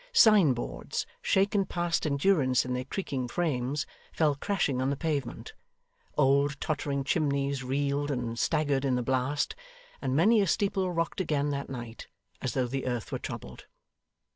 [0.13, 5.53] Signboards, shaken past endurance in their creaking frames, fell crashing on the pavement;
[6.17, 9.53] old tottering chimneys reeled and staggered in the blast;
[10.01, 12.07] and many a steeple rocked again that night,
[12.41, 13.67] as though the earth were troubled.